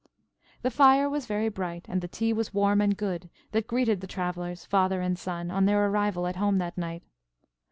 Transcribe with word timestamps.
The 0.63 0.71
fire 0.71 1.07
was 1.07 1.27
very 1.27 1.47
bright, 1.49 1.85
and 1.87 2.01
the 2.01 2.07
tea 2.07 2.33
was 2.33 2.55
warm 2.55 2.81
and 2.81 2.97
good, 2.97 3.29
that 3.51 3.67
greeted 3.67 4.01
the 4.01 4.07
travellers, 4.07 4.65
Father 4.65 4.99
and 4.99 5.15
Son, 5.15 5.51
on 5.51 5.65
their 5.65 5.85
arrival 5.87 6.25
at 6.25 6.37
home 6.37 6.57
that 6.57 6.75
night. 6.75 7.03